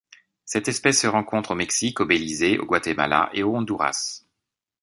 Cette 0.45 0.67
espèce 0.67 0.99
se 1.01 1.05
rencontre 1.05 1.51
au 1.51 1.55
Mexique, 1.55 1.99
au 1.99 2.07
Belize, 2.07 2.57
au 2.57 2.65
Guatemala 2.65 3.29
et 3.35 3.43
au 3.43 3.55
Honduras. 3.55 4.23